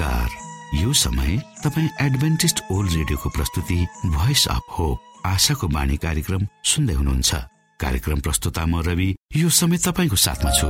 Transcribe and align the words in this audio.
नमस्कार। 0.00 0.78
यो 0.78 0.92
समय 0.92 1.36
तपाईँ 1.64 1.88
एडभेन्टिस्ट 2.00 2.60
ओल्ड 2.72 2.92
रेडियोको 2.92 3.28
प्रस्तुति 3.28 3.86
भोइस 4.06 4.46
अफ 4.48 4.66
होप 4.78 5.26
आशाको 5.26 5.68
बाणी 5.68 5.96
कार्यक्रम 5.96 6.46
सुन्दै 6.64 6.94
हुनुहुन्छ। 6.94 7.34
कार्यक्रम 7.80 8.20
प्रस्तुता 8.20 8.66
म 8.66 8.82
रवि 8.86 9.14
यो 9.36 9.48
समय 9.50 9.78
तपाईँको 9.78 10.16
साथमा 10.16 10.50
छु। 10.50 10.68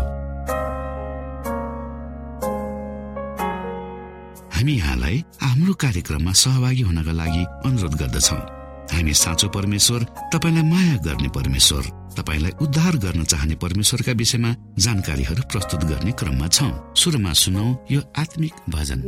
हामी 4.57 4.73
यहाँलाई 4.73 5.25
हाम्रो 5.43 5.75
कार्यक्रममा 5.75 6.33
सहभागी 6.33 6.83
हुनका 6.83 7.13
लागि 7.13 7.45
अनुरोध 7.69 7.95
गर्दछौ। 8.01 8.37
हामी 8.97 9.15
साँचो 9.15 9.48
परमेश्वर 9.48 10.05
तपाईँलाई 10.33 10.63
माया 10.63 10.97
गर्ने 11.05 11.29
परमेश्वर। 11.29 11.83
तपाईँलाई 12.17 12.51
उद्धार 12.62 12.97
गर्न 12.97 13.25
चाहने 13.25 13.55
परमेश्वरका 13.55 14.12
विषयमा 14.12 14.55
जानकारीहरू 14.78 15.42
प्रस्तुत 15.53 15.84
गर्ने 15.84 16.12
क्रममा 16.12 16.48
छौ। 16.48 16.95
सुरुमा 16.95 17.33
सुनौ 17.33 17.87
यो 17.91 18.01
आत्मिक 18.17 18.53
भजन। 18.70 19.01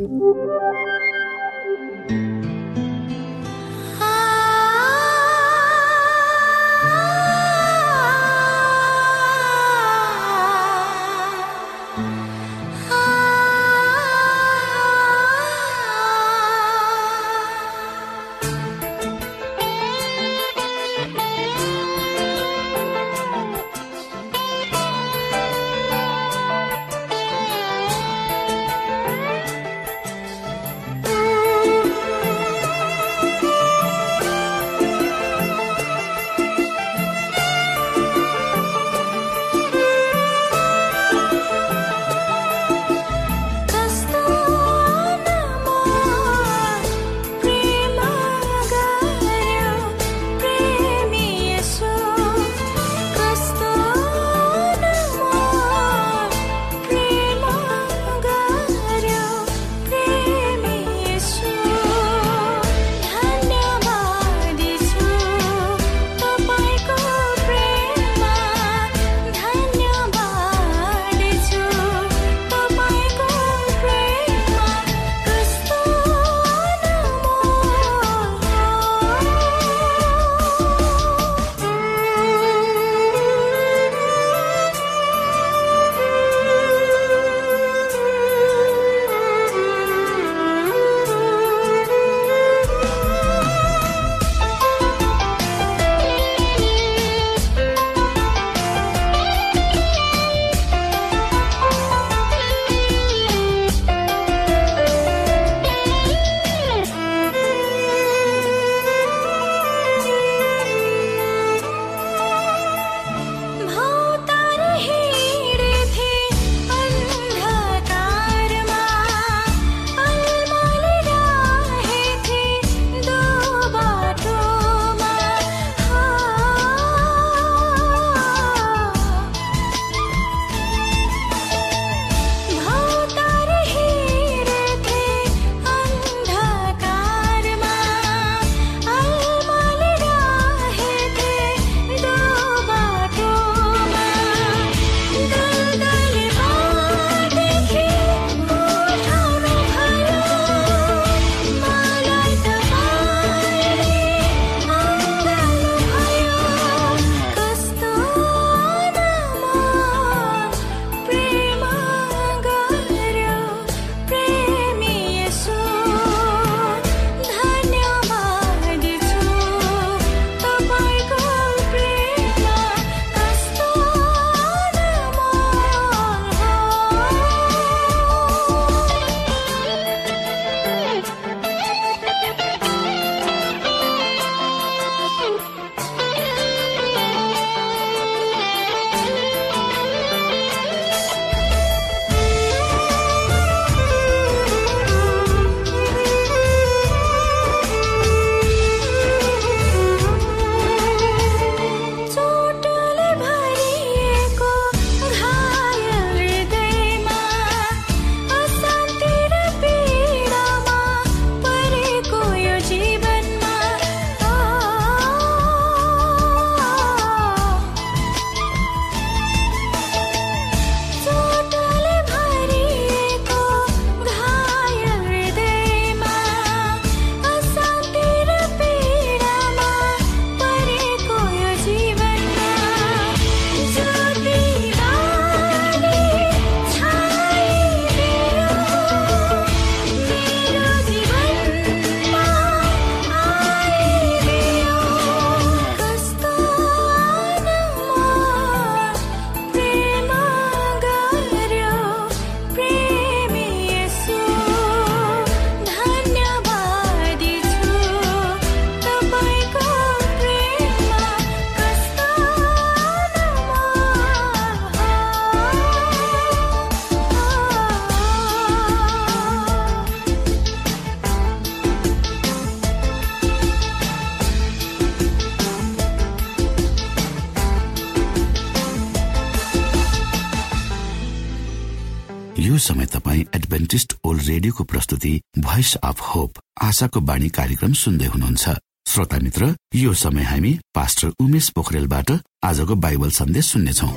प्रस्तुति 285.00 285.42
भोइस 285.42 285.74
अफ 285.76 286.00
होप 286.14 286.32
आशाको 286.62 287.00
बाणी 287.00 287.28
कार्यक्रम 287.28 287.72
सुन्दै 287.72 288.06
हुनुहुन्छ। 288.06 288.44
श्रोता 288.86 289.18
मित्र 289.18 289.54
यो 289.74 289.92
समय 289.94 290.22
हामी 290.22 290.52
पास्टर 290.74 291.08
उमेश 291.20 291.48
पोखरेलबाट 291.56 292.10
आजको 292.44 292.74
बाइबल 292.76 293.10
सन्देश 293.10 293.46
सुन्नेछौ। 293.46 293.88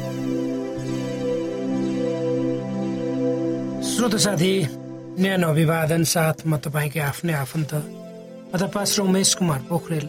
श्रोत 3.84 4.16
साथी 4.16 4.54
न्यानो 5.20 5.48
अभिवादन 5.50 6.04
साथ 6.04 6.48
म 6.48 6.58
तपाईँकै 6.58 7.00
आफ्नै 7.02 7.34
आफन्त 7.36 7.74
अथवा 8.54 8.68
पास्टर 8.70 9.02
उमेश 9.04 9.34
कुमार 9.36 9.62
पोखरेल 9.70 10.06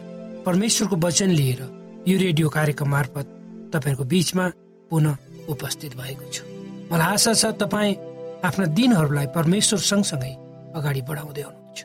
परमेश्वरको 0.47 0.97
वचन 0.97 1.31
लिएर 1.31 1.61
यो 2.07 2.19
रेडियो 2.19 2.49
कार्यक्रम 2.49 2.89
मार्फत 2.89 3.27
तपाईँहरूको 3.75 4.05
बिचमा 4.05 4.47
पुनः 4.91 5.17
उपस्थित 5.51 5.93
भएको 5.99 6.31
छु। 6.31 6.43
मलाई 6.93 7.13
आशा 7.15 7.33
छ 7.35 7.45
तपाईँ 7.59 7.95
आफ्ना 8.47 8.67
दिनहरूलाई 8.79 9.27
परमेश्वर 9.35 9.79
सँगसँगै 9.91 10.44
अगाडि 10.75 11.03
बढाउँदै 11.09 11.43
हुनुहुन्छ। 11.43 11.79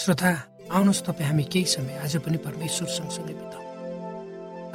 श्रोता 0.00 0.30
आउनुहोस् 0.72 1.04
तपाईँ 1.06 1.28
हामी 1.28 1.44
केही 1.52 1.66
समय 1.66 1.94
आज 2.04 2.16
पनि 2.24 2.38
परमेश्वर 2.46 2.88
सँगसँगै 2.88 3.34
बिताउ। 3.36 3.62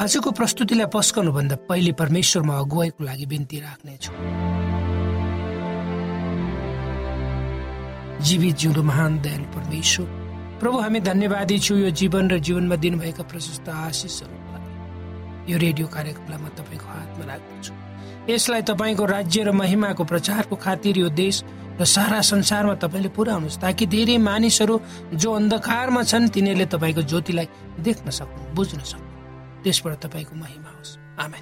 आजको 0.03 0.29
प्रस्तुतिलाई 0.31 0.87
पस्कनुभन्दा 0.93 1.55
पहिले 1.69 1.91
परमेश्वरमा 2.01 2.53
अगुवाईको 2.63 3.01
लागि 3.03 3.25
बिन्ती 3.25 3.57
राख्नेछु। 3.65 4.11
जीवित 8.25 8.55
जिउँदो 8.55 8.81
महान 8.83 9.11
दयालु 9.21 9.47
परमेश्वर 9.55 10.07
प्रभु 10.59 10.77
हामी 10.79 10.99
धन्यवादी 10.99 11.57
छु 11.59 11.75
यो 11.75 11.89
जीवन 11.99 12.25
र 12.31 12.37
जीवनमा 12.39 12.75
दिनुभएका 12.75 13.23
प्रशस्त 13.23 13.69
आशिषहरू 13.69 14.37
यो 15.51 15.57
रेडियो 15.57 15.87
कार्यक्रमलाई 15.87 16.39
म 16.41 16.47
तपाईँको 16.57 16.87
हातमा 16.89 17.23
राख्दछु। 17.31 17.73
यसलाई 18.29 18.61
तपाईँको 18.65 19.05
राज्य 19.05 19.43
र 19.43 19.51
महिमाको 19.51 20.03
प्रचारको 20.03 20.55
खातिर 20.55 20.97
यो 20.97 21.09
देश 21.13 21.43
र 21.75 21.85
सारा 21.85 22.21
संसारमा 22.21 22.75
तपाईँले 22.79 23.09
पुर्याउनुहोस् 23.11 23.61
ताकि 23.61 23.85
धेरै 23.85 24.17
मानिसहरू 24.17 24.75
जो 25.13 25.29
अन्धकारमा 25.31 26.01
छन् 26.03 26.31
तिनीहरूले 26.31 26.65
तपाईँको 26.71 27.01
ज्योतिलाई 27.11 27.47
देख्न 27.83 28.07
सक्नु 28.09 28.55
बुझ्न 28.55 28.79
सक्नु। 28.81 29.09
त्यसबाट 29.63 29.93
तपाईँको 30.03 30.33
महिमा 30.35 30.71
होस्। 30.71 30.97
आमा 31.19 31.37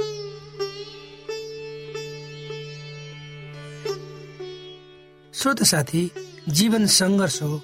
श्रोत 5.34 5.64
साथी 5.64 6.02
जीवन 6.50 6.86
सङ्घर्ष 6.88 7.42
हो 7.42 7.62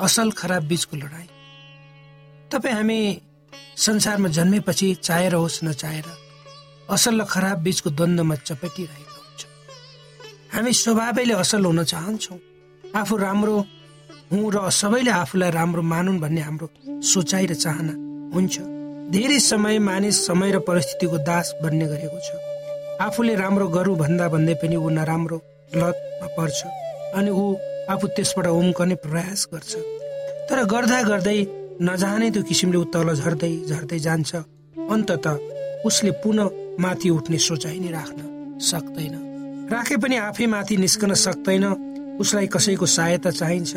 असल 0.00 0.30
खराब 0.30 0.62
बिचको 0.68 0.96
लडाई 0.96 1.26
तपाईँ 2.52 2.74
हामी 2.74 2.98
संसारमा 3.76 4.28
जन्मेपछि 4.28 4.88
चाहेर 5.02 5.34
होस् 5.34 5.64
नचाहेर 5.64 6.06
असल 6.90 7.20
र 7.20 7.24
खराब 7.24 7.58
बिचको 7.62 7.90
द्वन्द्वमा 7.90 8.34
चपेटिरहेको 8.48 9.13
हामी 10.54 10.72
स्वभावैले 10.72 11.34
असल 11.34 11.64
हुन 11.64 11.82
चाहन्छौँ। 11.82 12.38
आफू 12.94 13.16
राम्रो 13.16 13.56
हुँ 14.30 14.50
र 14.54 14.70
सबैले 14.70 15.10
आफूलाई 15.10 15.50
राम्रो 15.50 15.82
मानुन् 15.82 16.20
भन्ने 16.22 16.40
हाम्रो 16.40 16.66
सोचाइ 17.02 17.46
र 17.50 17.54
चाहना 17.58 17.94
हुन्छ। 18.34 18.54
धेरै 19.10 19.38
समय 19.50 19.78
मानिस 19.82 20.16
समय 20.26 20.50
र 20.54 20.58
परिस्थितिको 20.62 21.18
दास 21.26 21.58
बन्ने 21.62 21.86
गरेको 21.90 22.18
छ। 22.22 22.38
आफूले 23.02 23.34
राम्रो 23.34 23.66
गरौँ 23.68 23.96
भन्दा 23.98 24.28
भन्दै 24.30 24.54
पनि 24.62 24.76
ऊ 24.78 24.88
नराम्रो 24.94 25.38
लतमा 25.74 26.26
पर्छ 26.38 26.58
अनि 27.18 27.30
ऊ 27.34 27.44
आफू 27.90 28.06
त्यसबाट 28.14 28.46
उम्कने 28.46 28.94
प्रयास 29.02 29.40
गर्छ। 29.50 29.72
तर 30.46 30.58
गर्दा 30.70 31.02
गर्दै 31.02 31.38
नजाने 31.82 32.30
त्यो 32.30 32.42
किसिमले 32.46 32.78
ऊ 32.78 32.84
तल 32.94 33.08
झर्दै 33.18 33.52
झर्दै 33.66 33.98
जान्छ। 34.06 34.30
अन्तत 34.86 35.26
उसले 35.82 36.10
पुनः 36.22 36.46
माथि 36.78 37.08
उठ्ने 37.10 37.38
सोचाइ 37.42 37.78
नै 37.82 37.90
राख्न 37.90 38.20
सक्दैन। 38.62 39.33
राखे 39.72 39.96
पनि 39.96 40.16
आफै 40.18 40.46
माथि 40.46 40.76
निस्कन 40.76 41.14
सक्दैन। 41.14 41.64
उसलाई 42.20 42.46
कसैको 42.46 42.86
सहायता 42.86 43.30
चाहिन्छ। 43.30 43.72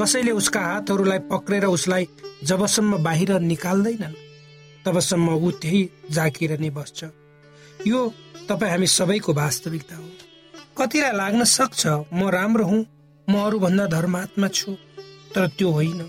कसैले 0.00 0.30
उसका 0.30 0.60
हातहरूलाई 0.60 1.18
पक्रेर 1.30 1.64
उसलाई 1.66 2.08
जबसम्म 2.44 3.02
बाहिर 3.02 3.30
निकाल्दैनन् 3.40 4.20
तबसम्म 4.84 5.28
ऊ 5.34 5.50
त्यही 5.62 5.82
जाकिर 6.10 6.58
नै 6.60 6.70
बस्छ। 6.70 7.04
यो 7.86 8.00
तपाईँ 8.48 8.70
हामी 8.70 8.86
सबैको 8.86 9.32
वास्तविकता 9.32 9.96
हो। 9.96 10.08
कतिलाई 10.78 11.12
लाग्न 11.16 11.44
सक्छ 11.48 11.82
म 12.12 12.28
राम्रो 12.28 12.64
हुँ 12.64 12.82
म 13.28 13.34
अरूभन्दा 13.46 13.84
धर्मात्मा 13.86 14.48
छु 14.48 14.72
तर 15.34 15.46
त्यो 15.56 15.70
होइन। 15.70 16.00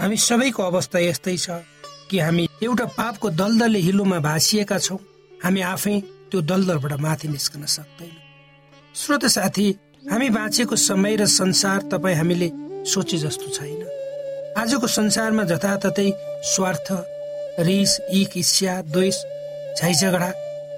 हामी 0.00 0.16
सबैको 0.28 0.62
अवस्था 0.62 0.98
यस्तै 1.00 1.36
छ 1.36 1.64
कि 2.10 2.18
हामी 2.18 2.48
एउटा 2.62 2.86
पापको 2.98 3.30
दलदलले 3.30 3.78
हिलोमा 3.78 4.18
भाँसिएका 4.20 4.78
छौँ। 4.78 4.98
हामी 5.42 5.60
आफै 5.74 6.00
त्यो 6.30 6.40
दलदलबाट 6.40 6.92
माथि 7.00 7.28
निस्कन 7.28 7.64
सक्दैन। 7.66 8.29
श्रोत 8.94 9.24
साथी 9.26 9.70
हामी 10.10 10.28
बाँचेको 10.30 10.76
समय 10.76 11.16
र 11.16 11.26
संसार 11.26 11.82
तपाईँ 11.92 12.16
हामीले 12.16 12.50
सोचे 12.90 13.18
जस्तो 13.18 13.50
छैन। 13.54 13.82
आजको 14.58 14.86
संसारमा 14.86 15.44
जताततै 15.44 16.10
स्वार्थ 16.44 16.88
रिस 17.60 17.98
इक 18.10 18.36
इच्छा 18.36 18.80
द्वेष 18.82 19.16
झैझगडा 19.78 20.30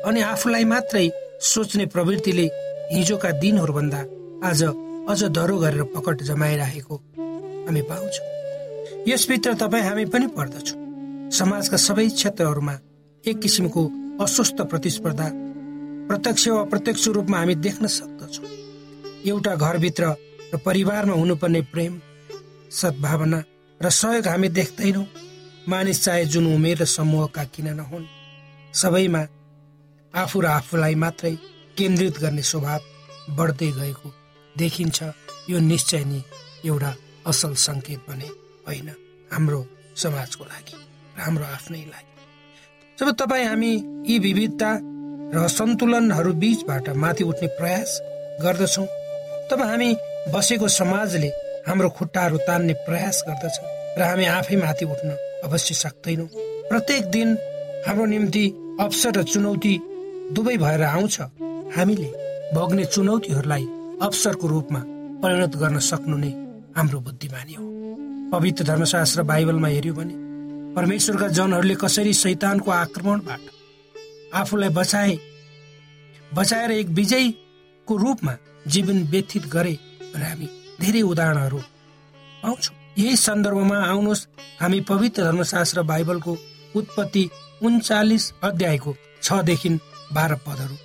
अनि 0.06 0.20
आफूलाई 0.20 0.64
मात्रै 0.64 1.08
सोच्ने 1.40 1.86
प्रवृत्तिले 1.86 2.46
हिजोका 2.92 3.30
दिनहरूभन्दा 3.40 4.00
आज 4.48 4.62
अझ 5.08 5.22
डह्रो 5.24 5.56
गरेर 5.58 5.82
पकड 5.96 6.22
जमाइरहेको 6.22 6.96
हामी 7.66 7.82
पाउँछौँ। 7.82 9.06
यसभित्र 9.08 9.54
तपाईँ 9.54 9.84
हामी 9.84 10.04
पनि 10.12 10.26
पर्दछौँ। 10.36 11.30
समाजका 11.32 11.76
सबै 11.76 12.08
क्षेत्रहरूमा 12.08 12.78
एक 13.24 13.40
किसिमको 13.40 13.82
अस्वस्थ 14.20 14.60
प्रतिस्पर्धा 14.70 15.28
प्रत्यक्ष 16.08 16.48
वा 16.48 16.62
प्रत्यक्ष 16.64 17.08
रूपमा 17.08 17.38
हामी 17.38 17.54
देख्न 17.54 17.86
सक्दछौँ। 17.88 18.48
एउटा 19.26 19.54
घरभित्र 19.56 20.04
र 20.52 20.56
परिवारमा 20.64 21.14
हुनुपर्ने 21.14 21.60
प्रेम 21.72 22.00
सद्भावना 22.70 23.42
र 23.80 23.90
सहयोग 23.90 24.26
हामी 24.28 24.48
देख्दैनौँ। 24.50 25.06
मानिस 25.68 26.02
चाहे 26.04 26.24
जुन 26.26 26.46
उमेर 26.54 26.82
र 26.82 26.84
समूहका 26.86 27.44
किन 27.54 27.68
नहुन् 27.76 28.06
सबैमा 28.74 29.22
आफू 30.14 30.40
र 30.40 30.46
आफूलाई 30.46 30.94
मात्रै 30.94 31.34
केन्द्रित 31.78 32.18
गर्ने 32.18 32.42
स्वभाव 32.42 32.80
बढ्दै 33.36 33.70
गएको 33.78 34.08
देखिन्छ। 34.56 35.02
यो 35.50 35.58
निश्चय 35.60 36.04
नै 36.04 36.20
एउटा 36.64 36.90
असल 37.26 37.54
सङ्केत 37.56 38.00
भने 38.08 38.28
होइन 38.66 38.88
हाम्रो 39.30 39.60
समाजको 39.96 40.44
लागि 40.44 40.76
हाम्रो 41.18 41.44
आफ्नै 41.44 41.84
लागि। 41.92 42.12
जब 42.98 43.10
तपाईँ 43.18 43.46
हामी 43.46 43.72
यी 44.06 44.18
विविधता 44.18 44.70
र 45.34 45.48
सन्तुलनहरू 45.48 46.32
बिचबाट 46.40 46.88
माथि 47.02 47.24
उठ्ने 47.24 47.48
प्रयास 47.58 47.90
गर्दछौँ। 48.42 48.86
तब 49.50 49.60
हामी 49.62 49.88
बसेको 50.32 50.68
समाजले 50.70 51.28
हाम्रो 51.66 51.88
खुट्टाहरू 51.98 52.36
तान्ने 52.46 52.74
प्रयास 52.86 53.22
गर्दछ 53.28 53.56
र 53.98 54.00
हामी 54.02 54.24
आफै 54.38 54.56
माथि 54.56 54.84
उठ्न 54.84 55.10
अवश्य 55.44 55.74
सक्दैनौँ। 55.74 56.28
प्रत्येक 56.68 57.04
दिन 57.10 57.28
हाम्रो 57.86 58.06
निम्ति 58.06 58.44
अवसर 58.80 59.12
र 59.18 59.22
चुनौती 59.24 59.74
दुवै 60.34 60.56
भएर 60.56 60.82
आउँछ। 60.84 61.16
हामीले 61.76 62.10
भोग्ने 62.54 62.84
चुनौतीहरूलाई 62.84 63.64
अवसरको 64.02 64.46
रूपमा 64.48 64.80
परिणत 65.22 65.56
गर्न 65.56 65.78
सक्नु 65.80 66.16
नै 66.16 66.32
हाम्रो 66.76 67.00
बुद्धिमानी 67.00 67.54
हो। 67.54 67.64
पवित्र 68.32 68.64
धर्मशास्त्र 68.64 69.22
बाइबलमा 69.22 69.68
हेऱ्यो 69.68 69.94
भने 69.94 70.14
परमेश्वरका 70.76 71.28
जनहरूले 71.38 71.74
कसरी 71.80 72.12
शैतानको 72.14 72.70
आक्रमणबाट 72.84 73.51
आफूलाई 74.32 74.68
बचाए 74.78 75.18
बचाएर 76.32 76.70
एक 76.72 76.88
विजयको 76.98 77.96
रूपमा 77.96 78.36
जीवन 78.66 79.02
व्यतीत 79.10 79.46
गरे 79.46 79.74
र 80.16 80.22
हामी 80.22 80.46
धेरै 80.80 81.02
उदाहरणहरू 81.02 81.58
पाउँछौँ। 82.42 82.76
यही 82.98 83.16
सन्दर्भमा 83.16 83.78
आउनुहोस्। 83.84 84.26
हामी 84.60 84.80
पवित्र 84.88 85.22
धर्मशास्त्र 85.22 85.82
बाइबलको 85.82 86.36
उत्पत्ति 86.76 87.28
उन्चालिस 87.62 88.24
अध्यायको 88.42 88.94
छदेखि 89.22 89.68
बाह्र 90.12 90.34
पदहरू 90.46 90.76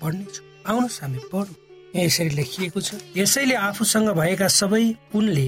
पढ्नेछौँ। 0.00 0.44
आउनुहोस् 0.68 1.00
हामी 1.02 1.18
पढौँ 1.32 1.56
यसरी 1.96 2.28
लेखिएको 2.30 2.80
छ 2.80 3.00
यसैले 3.16 3.54
आफूसँग 3.68 4.08
भएका 4.18 4.48
सबै 4.50 4.84
उनले 5.14 5.46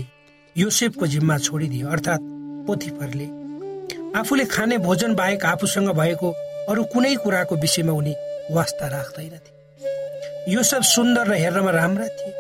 योसेफको 0.57 1.07
जिम्मा 1.07 1.39
छोडिदियो 1.39 1.89
अर्थात् 1.89 2.29
पोथीफरले। 2.67 3.27
आफूले 4.19 4.45
खाने 4.45 4.79
भोजन 4.79 5.15
बाहेक 5.15 5.45
आफूसँग 5.45 5.89
भएको 5.93 6.29
अरू 6.69 6.85
कुनै 6.85 7.15
कुराको 7.17 7.55
विषयमा 7.57 7.93
उनी 7.93 8.15
वास्ता 8.51 8.87
राख्दैनथे। 8.89 9.51
यो 10.53 10.63
सब 10.63 10.83
सुन्दर 10.85 11.27
र 11.29 11.35
हेर्नमा 11.35 11.71
राम्रा 11.71 12.07
थिए। 12.09 12.33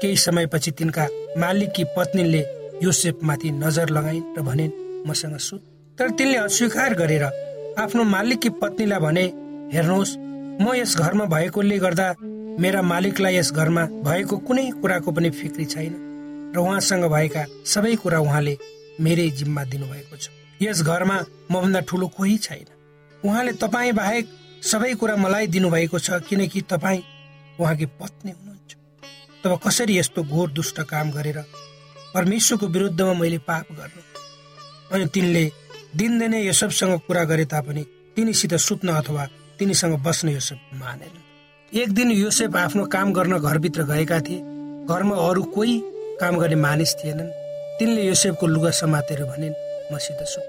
केही 0.00 0.16
समयपछि 0.16 0.70
तिनका 0.70 1.04
मालिककी 1.38 1.84
पत्नीले 1.96 2.42
योसेफमाथि 2.82 3.50
नजर 3.52 3.88
लगाइन् 3.88 4.36
र 4.38 4.42
भनिन् 4.42 4.72
मसँग 5.08 5.36
सुत 5.38 5.62
तर 5.98 6.10
तिनले 6.10 6.38
अस्वीकार 6.38 6.94
गरेर 6.94 7.24
आफ्नो 7.78 8.04
मालिककी 8.04 8.50
पत्नीलाई 8.62 9.00
भने 9.00 9.24
हेर्नुहोस् 9.74 10.16
म 10.64 10.74
यस 10.74 10.96
घरमा 10.96 11.24
भएकोले 11.34 11.78
गर्दा 11.78 12.08
मेरा 12.64 12.82
मालिकलाई 12.82 13.36
यस 13.36 13.52
घरमा 13.52 13.84
भएको 14.06 14.36
कुनै 14.48 14.70
कुराको 14.80 15.12
पनि 15.12 15.30
फिक्री 15.30 15.64
छैन। 15.64 15.94
र 16.54 16.58
उहाँसँग 16.58 17.04
भएका 17.10 17.44
सबै 17.66 17.94
कुरा 18.02 18.18
उहाँले 18.20 18.54
मेरै 19.00 19.28
जिम्मा 19.38 19.64
दिनुभएको 19.64 20.16
छ। 20.16 20.30
यस 20.62 20.82
घरमा 20.82 21.16
मभन्दा 21.52 21.80
ठुलो 21.88 22.08
कोही 22.16 22.36
छैन। 22.38 22.68
उहाँले 23.24 23.52
तपाईँ 23.52 23.92
बाहेक 23.92 24.28
सबै 24.62 24.94
कुरा 24.94 25.16
मलाई 25.16 25.46
दिनुभएको 25.46 25.98
छ 25.98 26.20
किनकि 26.28 26.60
तपाईँ 26.70 27.02
उहाँकी 27.60 27.86
पत्नी 28.00 28.30
हुनुहुन्छ। 28.30 28.72
तब 29.44 29.52
कसरी 29.66 29.98
यस्तो 29.98 30.22
घोर 30.24 30.50
दुष्ट 30.50 30.80
काम 30.84 31.10
गरेर 31.10 31.38
परमेश्वरको 32.14 32.66
विरुद्धमा 32.66 33.12
मैले 33.14 33.38
पाप 33.38 33.66
गर्नु? 33.72 34.02
अनि 34.92 35.06
तिनले 35.14 35.44
दिनदिनै 35.96 36.40
यसबसँग 36.48 36.98
कुरा 37.06 37.24
गरे 37.24 37.44
तापनि 37.44 37.82
तिनीसित 38.16 38.54
सुत्न 38.60 38.88
अथवा 38.94 39.24
तिनीसँग 39.58 39.94
बस्न 40.04 40.28
योसेफ 40.28 40.60
मानेन 40.74 41.14
एक 41.72 41.92
दिन 41.94 42.10
योसेफ 42.10 42.56
आफ्नो 42.56 42.84
काम 42.86 43.12
गर्न 43.12 43.38
घरभित्र 43.38 43.82
गएका 43.84 44.20
थिए। 44.20 44.40
घरमा 44.86 45.16
अरू 45.28 45.42
कोही 45.54 45.80
काम 46.20 46.38
गर्ने 46.38 46.56
मानिस 46.60 46.94
थिएनन्। 46.94 47.30
तिनले 47.78 48.02
योसेफको 48.02 48.46
लुगा 48.46 48.70
समातेर 48.70 49.24
भनिन् 49.24 49.60
मसित 49.92 50.20
छु 50.28 50.40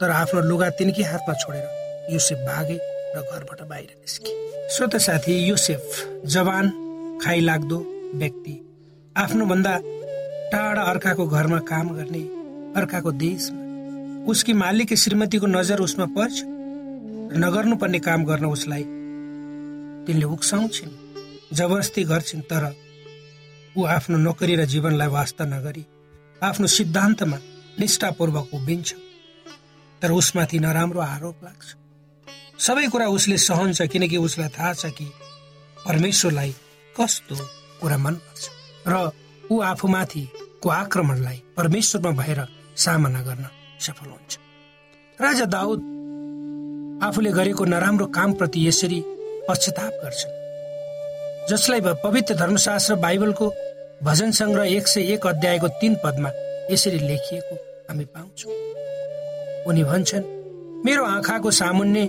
तर 0.00 0.10
आफ्नो 0.12 0.40
लुगा 0.40 0.68
तिनकै 0.78 1.02
हातमा 1.02 1.34
छोडेर 1.34 1.85
योसेफ 2.12 2.38
भागे 2.38 2.78
र 3.16 3.20
घरबाट 3.22 3.60
बाहिर 3.62 3.94
निस्के। 4.00 4.32
श्रोत 4.68 4.96
साथी 4.96 5.34
योसेफ 5.38 6.22
जवान 6.26 6.70
खाइ 7.22 7.40
लाग्दो 7.40 7.78
व्यक्ति। 8.14 8.54
आफ्नोभन्दा 9.16 9.78
टाढा 10.52 10.82
अर्काको 10.82 11.26
घरमा 11.26 11.58
काम 11.68 11.88
गर्ने 11.88 12.22
अर्काको 12.76 13.12
देशमा। 13.12 13.64
उसकी 14.30 14.52
मालिक 14.52 14.94
श्रीमतीको 14.94 15.46
नजर 15.46 15.80
उसमा 15.80 16.06
पर्छ 16.16 16.42
नगर्नुपर्ने 17.36 17.98
काम 17.98 18.24
गर्न 18.24 18.44
उसलाई 18.46 18.84
तिनले 20.06 20.24
उक्साउँछिन् 20.26 20.92
जबरजस्ती 21.52 22.04
गर्छिन् 22.04 22.42
तर 22.42 22.64
ऊ 23.76 23.84
आफ्नो 23.86 24.16
नोकरी 24.18 24.54
र 24.56 24.64
जीवनलाई 24.64 25.08
वास्ता 25.08 25.44
नगरी 25.44 25.84
आफ्नो 26.42 26.66
सिद्धान्तमा 26.66 27.38
निष्ठापूर्वक 27.80 28.54
उभिन्छ। 28.54 28.94
तर 30.02 30.10
उसमाथि 30.12 30.58
नराम्रो 30.58 31.00
आरोप 31.00 31.44
लाग्छ। 31.44 31.74
सबै 32.58 32.86
कुरा 32.88 33.06
उसले 33.08 33.36
सहन्छ 33.38 33.82
किनकि 33.92 34.16
उसलाई 34.16 34.48
थाहा 34.48 34.72
छ 34.72 34.86
कि 34.96 35.06
परमेश्वरलाई 35.86 36.50
कस्तो 36.96 37.36
कुरा 37.80 37.96
मनपर्छ। 37.96 38.44
र 38.88 38.94
ऊ 39.52 39.60
आफूमाथिको 39.62 40.68
आक्रमणलाई 40.70 41.38
परमेश्वरमा 41.56 42.10
भएर 42.22 42.40
सामना 42.74 43.20
गर्न 43.28 43.44
सफल 43.80 44.08
हुन्छ। 44.08 44.32
राजा 45.18 45.44
दाउद 45.52 45.80
आफूले 47.04 47.30
गरेको 47.38 47.64
नराम्रो 47.64 48.06
कामप्रति 48.16 48.66
यसरी 48.68 49.00
पश्चाताप 49.48 49.92
गर्छन् 50.02 50.34
जसलाई 51.50 51.80
पवित्र 52.02 52.34
धर्मशास्त्र 52.34 52.94
बाइबलको 53.04 53.46
भजन 54.02 54.30
सङ्ग्रह 54.32 54.64
एक 54.76 54.86
सय 54.88 55.12
एक 55.12 55.26
अध्यायको 55.26 55.68
तीन 55.80 55.94
पदमा 56.04 56.30
यसरी 56.72 56.98
लेखिएको 56.98 57.54
हामी 57.88 58.04
पाउँछौँ। 58.14 58.52
उनी 59.68 59.82
भन्छन् 59.84 60.24
मेरो 60.84 61.04
आँखाको 61.06 61.50
सामुन्ने 61.50 62.04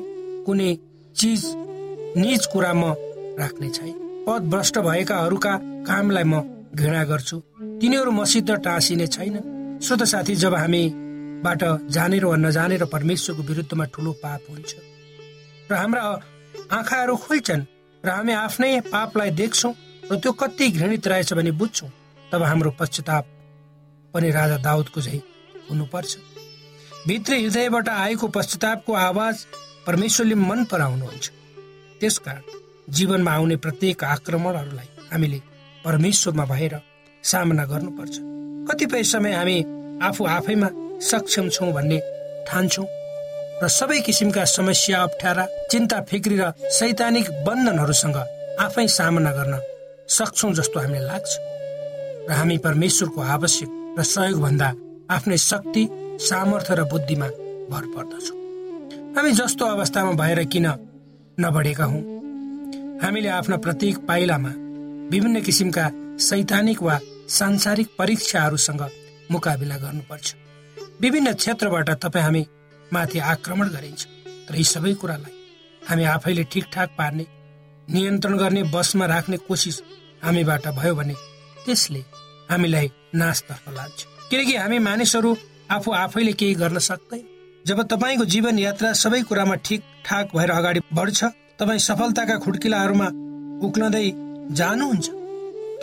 कुनै 0.47 0.71
चिज 1.15 1.41
निज 2.17 2.45
कुरा 2.51 2.73
म 2.73 2.83
राख्ने 3.39 3.69
छैन। 3.69 3.95
पद 4.27 4.41
भ्रष्ट 4.51 4.77
भएकाहरूका 4.79 5.53
कामलाई 5.87 6.23
म 6.23 6.35
घृणा 6.73 7.03
गर्छु। 7.03 7.37
तिनीहरू 7.81 8.11
मसित 8.11 8.51
टाँसिने 8.65 9.07
छैन। 9.07 9.35
स्वत 9.83 10.03
साथी 10.03 10.35
जब 10.35 10.53
हामीबाट 10.55 11.63
जानेर 11.91 12.25
वा 12.25 12.35
नजानेर 12.37 12.85
परमेश्वरको 12.93 13.43
विरुद्धमा 13.43 13.85
ठुलो 13.93 14.11
पाप 14.23 14.41
हुन्छ। 14.49 14.71
र 15.69 15.73
हाम्रा 15.75 16.01
आँखाहरू 16.71 17.15
खुल्छन् 17.17 17.63
र 18.03 18.09
हामी 18.09 18.33
आफ्नै 18.35 18.71
पापलाई 18.87 19.31
देख्छौँ 19.35 19.73
र 20.11 20.15
त्यो 20.15 20.31
कति 20.31 20.65
घृणित 20.71 21.07
रहेछ 21.07 21.33
भने 21.33 21.51
बुझ्छौँ। 21.59 21.89
तब 22.31 22.41
हाम्रो 22.43 22.71
पश्चाताप 22.79 23.25
पनि 24.13 24.29
राजा 24.31 24.57
दाउदको 24.63 25.01
झै 25.01 25.19
हुनुपर्छ। 25.69 26.11
भित्री 27.07 27.37
हृदयबाट 27.43 27.89
आएको 27.89 28.27
पश्चातापको 28.27 28.93
आवाज 28.93 29.45
परमेश्वरले 29.87 30.35
मन 30.35 30.63
पराउनुहुन्छ। 30.71 31.25
त्यसकारण 31.99 32.43
जीवनमा 32.95 33.31
आउने 33.31 33.55
प्रत्येक 33.63 34.03
आक्रमणहरूलाई 34.03 34.87
हामीले 35.11 35.39
परमेश्वरमा 35.85 36.45
भएर 36.45 36.73
सामना 37.23 37.65
गर्नुपर्छ। 37.71 38.15
कतिपय 38.67 39.03
समय 39.03 39.33
हामी 39.33 39.57
आफू 40.07 40.25
आफैमा 40.37 40.69
सक्षम 41.01 41.49
छौँ 41.55 41.71
भन्ने 41.73 41.99
ठान्छौँ 42.47 42.87
र 43.63 43.67
सबै 43.79 43.99
किसिमका 44.05 44.43
समस्या 44.45 45.01
अप्ठ्यारा 45.01 45.45
चिन्ता 45.71 45.97
फिक्री 46.09 46.35
र 46.37 46.51
सैद्धान्तिक 46.77 47.27
बन्धनहरूसँग 47.47 48.17
आफै 48.65 48.87
सामना 48.97 49.31
गर्न 49.37 49.55
सक्छौँ 50.07 50.53
जस्तो 50.53 50.79
हामीलाई 50.79 51.07
लाग्छ। 51.07 51.31
र 52.29 52.31
हामी 52.39 52.57
परमेश्वरको 52.67 53.21
आवश्यक 53.35 53.69
र 53.97 54.03
सहयोग 54.03 54.41
भन्दा 54.41 54.67
आफ्नै 55.15 55.37
शक्ति 55.51 55.83
सामर्थ्य 56.29 56.75
र 56.75 56.83
बुद्धिमा 56.91 57.27
भर 57.71 57.85
पर्दछौँ। 57.95 58.36
हामी 59.17 59.31
जस्तो 59.31 59.65
अवस्थामा 59.65 60.11
भएर 60.11 60.43
किन 60.43 60.65
नबढेका 61.39 61.85
हौ? 61.85 61.97
हामीले 63.01 63.29
आफ्ना 63.29 63.57
प्रत्येक 63.57 63.97
पाइलामा 63.97 64.49
विभिन्न 65.09 65.41
किसिमका 65.41 65.85
सैद्धान्तिक 66.17 66.81
वा 66.81 66.99
सांसारिक 67.27 67.87
परीक्षाहरूसँग 67.97 68.81
मुकाबिला 69.31 69.77
गर्नुपर्छ। 69.77 70.35
विभिन्न 71.01 71.33
क्षेत्रबाट 71.33 71.89
तपाईँ 71.89 72.23
हामी 72.23 72.45
माथि 72.93 73.19
आक्रमण 73.19 73.69
गरिन्छ। 73.69 74.05
तर 74.47 74.55
यी 74.55 74.63
सबै 74.63 74.93
कुरालाई 74.93 75.33
हामी 75.89 76.03
आफैले 76.03 76.43
ठिकठाक 76.43 76.89
पार्ने 76.97 77.25
नियन्त्रण 77.89 78.37
गर्ने 78.37 78.63
बसमा 78.63 79.05
राख्ने 79.05 79.37
कोसिस 79.37 79.81
हामीबाट 80.23 80.67
भयो 80.67 80.95
भने 80.95 81.15
त्यसले 81.65 81.99
हामीलाई 82.51 82.91
नाशतर्फ 83.15 83.65
लान्छ। 83.69 84.05
किनकि 84.29 84.55
हामी 84.55 84.79
मानिसहरू 84.79 85.37
आफू 85.71 85.91
आफैले 85.91 86.33
केही 86.33 86.53
गर्न 86.53 86.79
सक्दैन। 86.89 87.36
जब 87.67 87.81
तपाईँको 87.83 88.25
जीवन 88.25 88.59
यात्रा 88.59 88.91
सबै 88.93 89.21
कुरामा 89.21 89.55
ठिक 89.67 89.81
ठाक 90.05 90.29
भएर 90.35 90.51
अगाडि 90.51 90.79
बढ्छ 90.93 91.23
तपाईँ 91.59 91.79
सफलताका 91.79 92.35
खुड्किलाहरूमा 92.39 93.07
उक्लँदै 93.67 94.03
जानुहुन्छ 94.55 95.07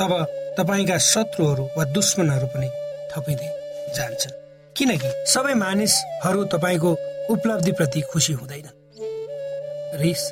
तब 0.01 0.13
तपाईँका 0.59 0.97
शत्रुहरू 0.99 1.65
वा 1.77 1.85
दुश्मनहरू 1.93 2.47
पनि 2.47 2.69
थपिँदै 3.13 3.51
जान्छ 3.97 4.23
किनकि 4.77 5.11
सबै 5.27 5.55
मानिसहरू 5.55 6.45
तपाईँको 6.45 6.91
उपलब्धिप्रति 7.31 8.01
खुसी 8.13 8.33
हुँदैन। 8.33 8.67
रिस 10.01 10.23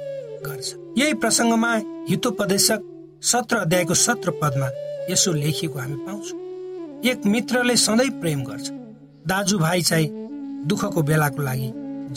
गर्छ। 0.46 0.68
यही 0.98 1.14
प्रसङ्गमा 1.14 1.72
हितोपदेशक 2.08 2.80
सत्र 3.22 3.56
अध्यायको 3.56 3.94
सत्र 4.06 4.30
पदमा 4.42 4.70
यसो 5.10 5.32
लेखिएको 5.32 5.78
हामी 5.78 5.96
पाउँछौँ। 6.06 6.40
एक 7.12 7.26
मित्रले 7.26 7.76
सधैँ 7.76 8.10
प्रेम 8.20 8.44
गर्छ। 8.44 8.70
दाजुभाइ 9.26 9.82
चाहिँ 9.82 10.21
दुःखको 10.66 11.02
बेलाको 11.02 11.42
लागि 11.42 11.68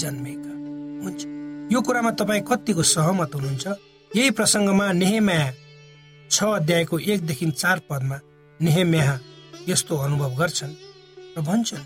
जन्मेका 0.02 0.52
हुन्छ। 1.04 1.22
यो 1.74 1.82
कुरामा 1.82 2.12
तपाईँ 2.12 2.42
कतिको 2.50 2.84
सहमत 2.86 3.36
हुनुहुन्छ? 3.36 3.66
यही 4.12 4.30
प्रसङ्गमा 4.32 4.92
नेहेम्या 4.92 5.54
छ 6.32 6.44
अध्यायको 6.44 7.00
एकदेखि 7.00 7.52
चार 7.52 7.80
पदमा 7.90 8.18
नेहेम्या 8.60 9.20
यस्तो 9.68 9.98
अनुभव 9.98 10.36
गर्छन् 10.36 10.74
र 11.38 11.42
भन्छन् 11.42 11.86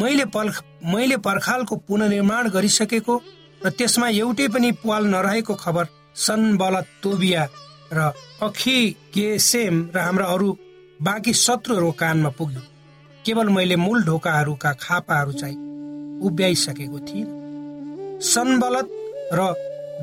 मैले 0.00 0.24
पर्ख 0.24 0.62
मैले 0.84 1.16
पर्खालको 1.16 1.76
पुननिर्माण 1.88 2.48
गरिसकेको 2.50 3.14
र 3.64 3.70
त्यसमा 3.70 4.08
एउटै 4.08 4.48
पनि 4.48 4.70
पाल 4.82 5.06
नरहेको 5.06 5.54
खबर 5.54 5.86
सनबल 6.16 6.80
तोबिया 7.02 7.48
र 7.92 8.12
अखी 8.42 8.78
गेसेम 9.14 9.74
र 9.94 9.98
हाम्रा 9.98 10.26
अरू 10.26 10.48
बाँकी 11.02 11.32
शत्रुहरूको 11.34 11.92
कानमा 11.98 12.30
पुग्यो। 12.38 12.62
केवल 13.24 13.48
मैले 13.48 13.76
मूल 13.76 14.04
ढोकाहरूका 14.04 14.72
खापाहरू 14.80 15.32
चाहिँ 15.32 15.69
उभ्याइसकेको 16.20 16.98
थिएँ 16.98 17.26
सनबलत 18.24 18.88
र 19.32 19.54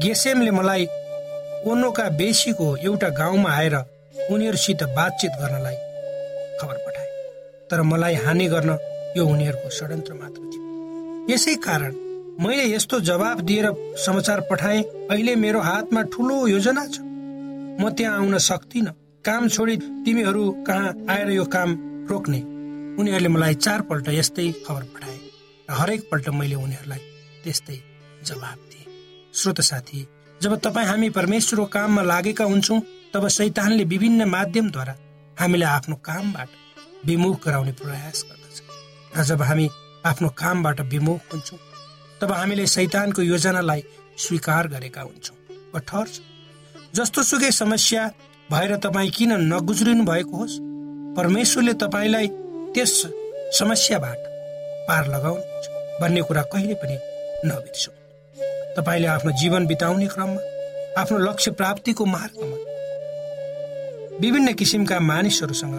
गेसेमले 0.03 0.51
मलाई 0.51 0.85
ओनोका 1.67 2.09
बेसीको 2.17 2.75
एउटा 2.77 3.09
गाउँमा 3.19 3.51
आएर 3.51 3.75
उनीहरूसित 4.31 4.83
बातचित 4.97 5.31
गर्नलाई 5.41 5.75
खबर 6.61 6.77
पठाए। 6.85 7.07
तर 7.69 7.81
मलाई 7.81 8.15
हानि 8.25 8.47
गर्न 8.47 8.77
यो 9.17 9.25
उनीहरूको 9.25 9.69
षड्यन्त्र 9.69 10.13
मात्र 10.13 10.41
थियो। 10.51 10.63
यसै 11.29 11.55
कारण 11.65 11.93
मैले 12.39 12.65
यस्तो 12.73 12.99
जवाब 12.99 13.41
दिएर 13.41 13.67
समाचार 14.05 14.41
पठाएँ 14.49 14.83
अहिले 15.11 15.35
मेरो 15.35 15.59
हातमा 15.59 16.01
ठुलो 16.13 16.45
योजना 16.47 16.85
छ। 16.85 16.99
म 17.81 17.89
त्यहाँ 17.97 18.17
आउन 18.17 18.37
सक्दिन 18.37 18.85
काम 19.25 19.47
छोडी 19.47 19.77
तिमीहरू 20.05 20.43
कहाँ 20.67 20.93
आएर 21.09 21.29
यो 21.29 21.45
काम 21.45 21.69
रोक्ने? 22.09 22.39
उनीहरूले 22.99 23.29
मलाई 23.29 23.55
चारपल्ट 23.55 24.09
यस्तै 24.09 24.51
खबर 24.67 24.83
पठाए। 24.93 25.17
हरेकपल्ट 25.69 26.29
मैले 26.29 26.55
उनीहरूलाई 26.55 26.99
त्यस्तै 27.43 27.77
जवाब 28.23 28.59
दिएँ। 28.69 28.85
श्रोत 29.33 29.61
साथी 29.61 30.07
जब 30.41 30.55
तपाईँ 30.59 30.87
हामी 30.87 31.09
परमेश्वरको 31.09 31.65
काममा 31.65 32.01
लागेका 32.03 32.45
हुन्छौँ 32.45 32.79
तब 33.13 33.27
सैतानले 33.27 33.83
विभिन्न 33.83 34.23
माध्यमद्वारा 34.29 34.95
हामीलाई 35.37 35.69
आफ्नो 35.69 35.95
कामबाट 36.05 36.49
विमुख 37.05 37.45
गराउने 37.45 37.71
प्रयास 37.71 38.23
गर्दछ। 38.29 38.57
र 39.13 39.23
जब 39.23 39.41
हामी 39.41 39.69
आफ्नो 40.05 40.29
कामबाट 40.37 40.81
विमुख 40.93 41.33
हुन्छौँ 41.33 41.59
तब 42.21 42.31
हामीले 42.31 42.65
सैतानको 42.67 43.21
योजनालाई 43.21 43.83
स्वीकार 44.17 44.67
गरेका 44.67 45.01
हुन्छौँ। 45.01 45.37
वा 45.73 45.79
ठर्छ 45.79 46.13
जस्तो 46.95 47.23
सुकै 47.23 47.51
समस्या 47.51 48.07
भएर 48.51 48.75
तपाईँ 48.77 49.11
किन 49.11 49.31
नगुज्रिनु 49.53 50.03
भएको 50.05 50.37
होस् 50.37 50.59
परमेश्वरले 51.17 51.73
तपाईँलाई 51.83 52.27
त्यस 52.73 52.93
समस्याबाट 53.59 54.19
पार 54.87 55.07
लगाउनुहुन्छ 55.07 55.65
भन्ने 56.01 56.21
कुरा 56.21 56.41
कहिले 56.53 56.73
पनि 56.81 56.97
नबिर्सौँ। 57.45 57.95
तपाईँले 58.77 59.07
आफ्नो 59.07 59.31
जीवन 59.41 59.65
बिताउने 59.67 60.07
क्रममा 60.07 60.41
आफ्नो 61.01 61.17
लक्ष्य 61.17 61.51
प्राप्तिको 61.51 62.05
मार्गमा 62.05 62.57
विभिन्न 64.21 64.53
किसिमका 64.53 64.99
मानिसहरूसँग 64.99 65.75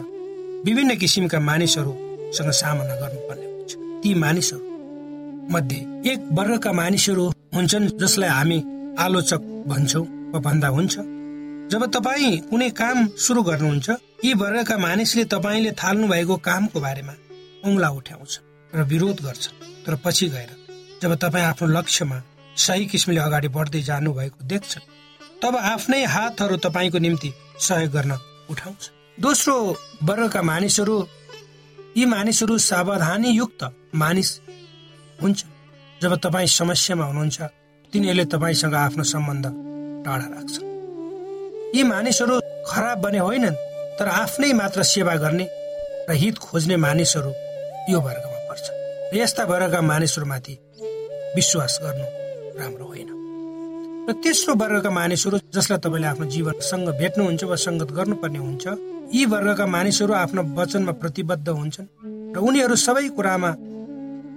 विभिन्न 0.66 0.96
किसिमका 0.96 1.38
मानिसहरूसँग 1.40 2.50
सामना 2.60 2.94
गर्नुपर्ने 2.96 3.46
हुन्छ। 3.46 3.72
ती 4.02 4.14
मानिसहरू 4.14 4.66
मध्ये 5.52 5.78
एक 6.12 6.28
वर्गका 6.38 6.72
मानिसहरू 6.72 7.24
हुन्छन् 7.54 7.88
जसलाई 8.00 8.30
हामी 8.30 8.58
आलोचक 8.98 9.42
भन्छौँ 9.68 10.04
वा 10.32 10.38
भन्दा 10.40 10.68
हुन्छ 10.68 10.96
जब 11.72 11.84
तपाईँ 11.94 12.36
कुनै 12.50 12.68
काम 12.80 13.06
सुरु 13.24 13.42
गर्नुहुन्छ 13.42 13.88
यी 14.24 14.32
वर्गका 14.42 14.76
मानिसले 14.78 15.24
तपाईँले 15.34 15.70
थाल्नु 15.80 16.08
भएको 16.08 16.36
कामको 16.48 16.80
बारेमा 16.80 17.14
औंला 17.66 17.88
उठ्याउँछ। 17.98 18.38
र 18.72 18.82
विरोध 18.84 19.20
गर्छ 19.24 19.48
तर 19.86 19.94
पछि 20.04 20.28
गएर 20.28 20.50
जब 21.02 21.14
तपाईँ 21.14 21.44
आफ्नो 21.44 21.68
लक्ष्यमा 21.68 22.22
सही 22.56 22.86
किसिमले 22.86 23.20
अगाडि 23.20 23.48
बढ्दै 23.48 23.82
जानु 23.82 24.12
भएको 24.12 24.44
देख्छ 24.44 24.78
तब 25.42 25.56
आफ्नै 25.56 26.04
हातहरू 26.04 26.56
तपाईँको 26.56 26.98
निम्ति 26.98 27.32
सहयोग 27.58 27.92
गर्न 27.92 28.12
उठाउँछ। 28.50 28.90
दोस्रो 29.18 29.54
वर्गका 30.02 30.42
मानिसहरू 30.42 30.96
यी 31.96 32.04
मानिसहरू 32.06 32.58
सावधानी 32.58 33.30
युक्त 33.30 33.62
मानिस 33.94 34.30
हुन्छ। 35.22 35.44
जब 36.02 36.14
तपाईँ 36.16 36.46
समस्यामा 36.46 37.04
हुनुहुन्छ 37.04 37.40
तिनीहरूले 37.92 38.24
तपाईँसँग 38.24 38.74
आफ्नो 38.76 39.04
सम्बन्ध 39.04 39.46
टाढा 40.04 40.26
राख्छ। 40.34 40.56
यी 41.76 41.82
मानिसहरू 41.84 42.40
खराब 42.68 42.98
बने 42.98 43.18
होइनन् 43.18 43.60
तर 43.98 44.08
आफ्नै 44.14 44.52
मात्र 44.52 44.82
सेवा 44.84 45.14
गर्ने 45.16 45.46
र 46.08 46.12
हित 46.14 46.38
खोज्ने 46.38 46.76
मानिसहरू 46.76 47.32
यो 47.92 48.00
वर्गमा 48.00 48.27
पर्छ 49.08 49.20
यस्ता 49.20 49.44
वर्गका 49.44 49.80
मानिसहरूमाथि 49.80 50.54
विश्वास 51.36 51.78
गर्नु 51.82 52.06
राम्रो 52.60 52.84
होइन। 52.84 53.10
र 54.08 54.12
तेस्रो 54.12 54.54
वर्गका 54.54 54.90
मानिसहरू 54.90 55.38
जसलाई 55.54 55.78
तपाईँले 55.78 56.06
आफ्नो 56.06 56.26
जीवनसँग 56.26 56.88
भेट्नुहुन्छ 57.00 57.44
वा 57.44 57.56
सङ्गत 57.56 57.90
गर्नुपर्ने 57.92 58.38
हुन्छ 58.38 58.64
यी 59.14 59.24
वर्गका 59.24 59.66
मानिसहरू 59.66 60.12
आफ्नो 60.14 60.42
वचनमा 60.54 60.92
प्रतिबद्ध 60.92 61.48
हुन्छन् 61.48 61.88
र 62.34 62.38
उनीहरू 62.38 62.76
सबै 62.76 63.08
कुरामा 63.08 63.50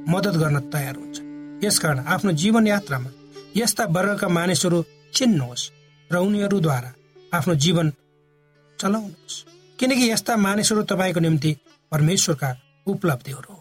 मद्दत 0.07 0.35
गर्न 0.41 0.57
तयार 0.73 0.95
हुन्छ 0.95 1.17
यसकारण 1.65 1.99
आफ्नो 2.07 2.31
जीवन 2.31 2.67
यात्रामा 2.67 3.09
यस्ता 3.55 3.83
वर्गका 3.85 4.27
मानिसहरू 4.27 4.77
चिन्नुहोस् 5.13 5.69
र 6.11 6.15
उनीहरूद्वारा 6.17 6.91
आफ्नो 7.33 7.55
जीवन 7.55 7.87
चलाउनुहोस्। 8.79 9.43
किनकि 9.79 10.11
यस्ता 10.11 10.37
मानिसहरू 10.37 10.81
तपाईँको 10.83 11.19
निम्ति 11.19 11.51
परमेश्वरका 11.91 12.49
उपलब्धिहरू 12.87 13.53
हुन्। 13.53 13.60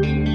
Thank 0.00 0.26
you. 0.26 0.31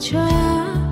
child 0.00 0.89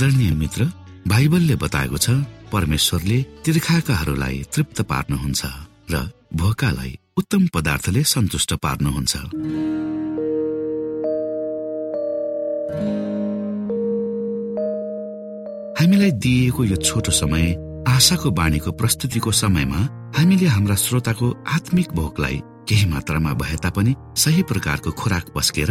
आदरणीय 0.00 0.30
मित्र 0.32 0.64
बाइबलले 1.08 1.54
बताएको 1.60 1.98
छ 2.00 2.10
परमेश्वरले 2.52 3.16
तिर्खाकाहरूलाई 3.44 4.36
तृप्त 4.48 4.80
पार्नुहुन्छ 4.88 5.42
र 5.92 5.96
भोकालाई 6.40 6.92
उत्तम 7.20 7.42
पदार्थले 7.54 8.02
सन्तुष्ट 8.08 8.54
पार्नुहुन्छ। 8.64 9.14
हामीलाई 15.76 16.12
दिइएको 16.24 16.64
यो 16.64 16.76
छोटो 16.80 17.12
समय 17.12 17.44
आशाको 17.92 18.30
बाणीको 18.40 18.72
प्रस्तुतिको 18.80 19.30
समयमा 19.42 19.80
हामीले 20.16 20.46
हाम्रा 20.56 20.76
श्रोताको 20.80 21.26
आत्मिक 21.56 21.92
भोकलाई 21.92 22.40
केही 22.68 22.86
मात्रामा 22.88 23.32
भए 23.36 23.56
तापनि 23.60 23.94
सही 24.16 24.42
प्रकारको 24.48 24.90
खोराक 24.96 25.32
पस्केर 25.36 25.70